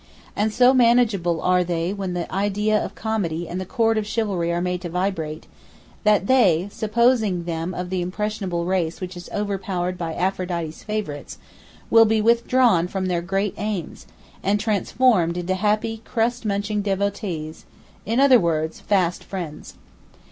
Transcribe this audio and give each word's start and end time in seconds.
And 0.35 0.51
so 0.51 0.73
manageable 0.73 1.41
are 1.43 1.63
they 1.63 1.93
when 1.93 2.13
the 2.15 2.25
idea 2.33 2.83
of 2.83 2.95
comedy 2.95 3.47
and 3.47 3.61
the 3.61 3.67
chord 3.67 3.99
of 3.99 4.07
chivalry 4.07 4.51
are 4.51 4.59
made 4.59 4.81
to 4.81 4.89
vibrate, 4.89 5.45
that 6.03 6.25
they 6.25 6.69
(supposing 6.71 7.43
them 7.43 7.75
of 7.75 7.91
the 7.91 8.01
impressionable 8.01 8.65
race 8.65 8.99
which 8.99 9.15
is 9.15 9.29
overpowered 9.31 9.99
by 9.99 10.15
Aphrodite's 10.15 10.81
favourites) 10.83 11.37
will 11.91 12.05
be 12.05 12.19
withdrawn 12.19 12.87
from 12.87 13.05
their 13.05 13.21
great 13.21 13.53
aims, 13.57 14.07
and 14.41 14.59
transformed 14.59 15.37
into 15.37 15.53
happy 15.53 16.01
crust 16.03 16.45
munching 16.45 16.81
devotees—in 16.81 18.19
other 18.19 18.39
words, 18.39 18.79
fast 18.79 19.23
friends. 19.23 19.75